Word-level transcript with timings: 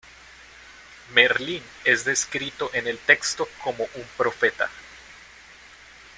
Merlín 1.13 1.61
es 1.85 2.03
descrito 2.05 2.71
en 2.73 2.87
el 2.87 2.97
texto 2.97 3.47
como 3.63 3.83
un 3.83 4.05
profeta. 4.17 4.67